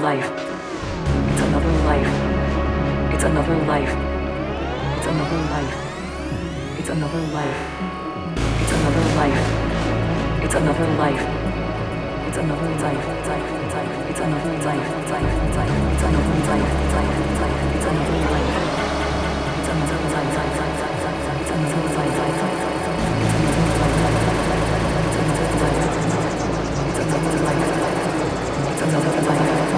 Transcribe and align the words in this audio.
It's 0.00 0.08
another 0.08 1.72
life. 1.84 2.08
It's 3.12 3.22
another 3.22 3.56
life. 3.68 3.92
It's 4.96 5.04
another 5.04 5.40
life. 5.52 5.76
It's 6.78 6.88
another 6.88 7.20
life. 7.36 7.60
It's 8.56 8.72
another 8.72 9.04
life. 9.20 9.44
It's 10.40 10.54
another 10.54 10.88
life. 10.96 11.20
It's 12.24 12.38
another 12.38 12.72
life. 12.80 13.04
It's 13.28 13.28
another 13.36 13.60
life. 13.60 14.08
It's 14.08 14.20
another 14.20 14.56
life. 14.56 14.88
It's 14.88 16.00
another 16.00 16.40
life. 16.40 16.40
It's 16.40 16.80
another 17.80 18.00
life. 18.00 18.00
It's 18.00 18.00
another 18.00 18.00
life. 18.00 18.40
It's 26.80 26.98
another 27.00 27.36
life. 27.40 27.68
It's 28.70 28.82
another 28.82 29.20
life. 29.28 29.69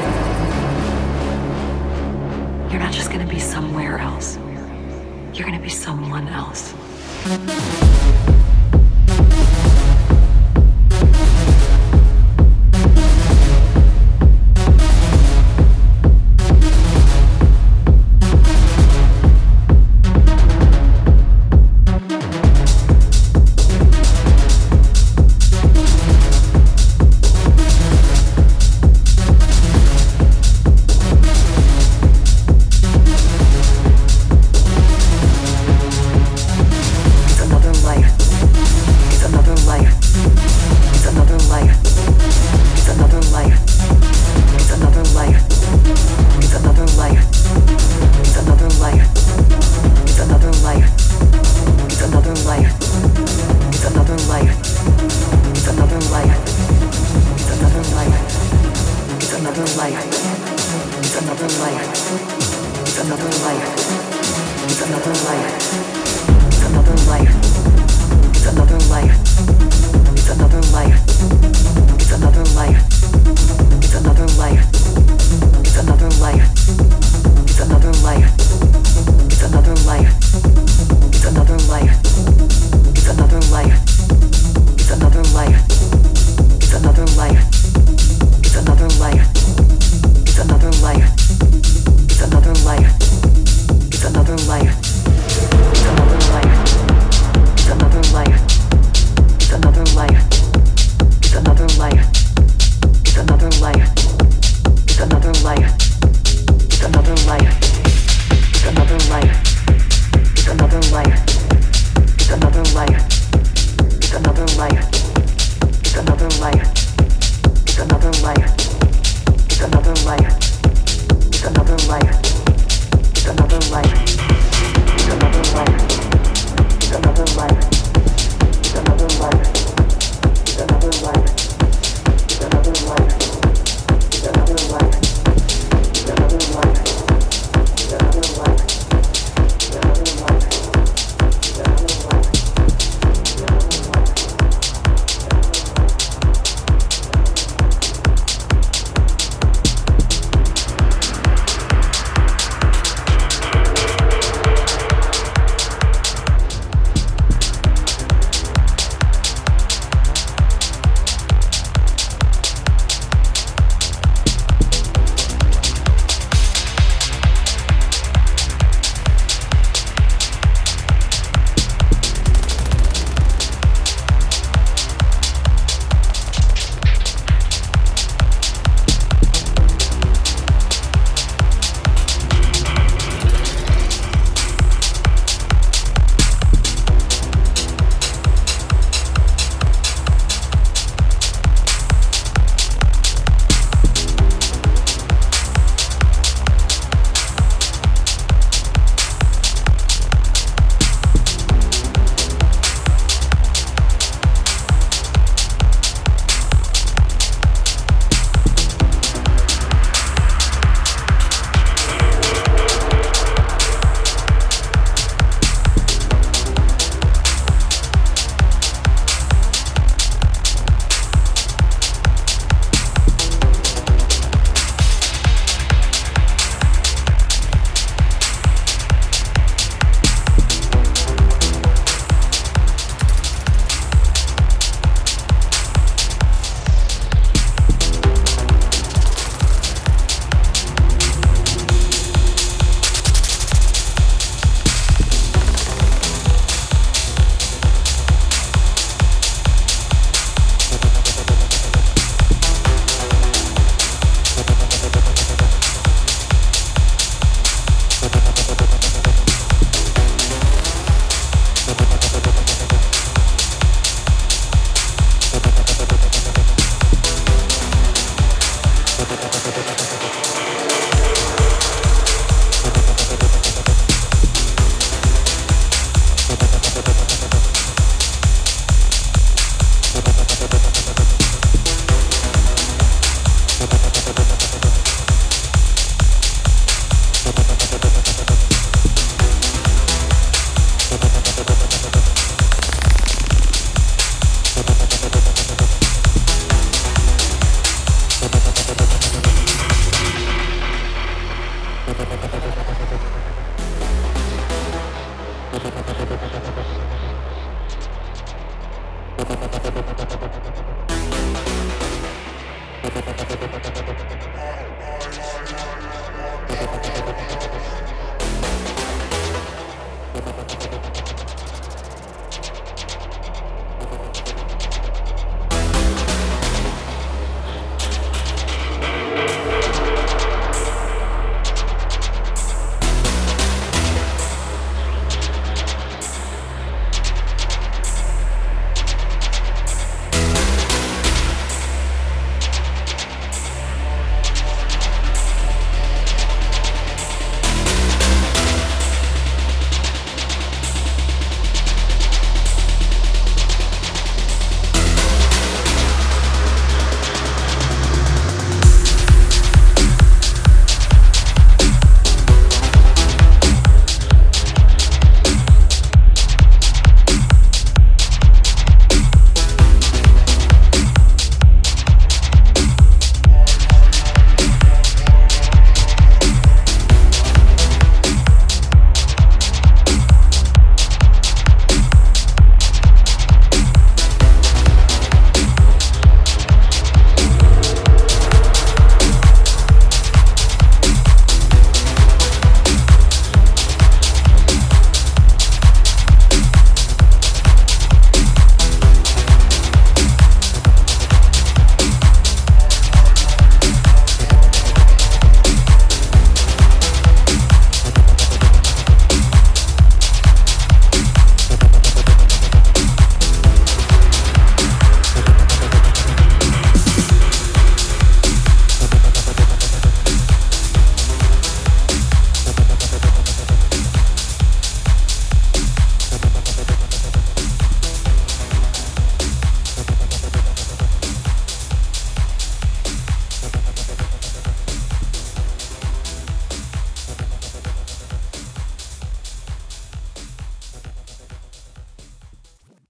You're 2.72 2.80
not 2.80 2.94
just 2.94 3.12
going 3.12 3.20
to 3.20 3.30
be 3.30 3.38
somewhere 3.38 3.98
else. 3.98 4.38
You're 5.34 5.46
going 5.46 5.58
to 5.58 5.62
be 5.62 5.68
someone 5.68 6.26
else. 6.28 6.72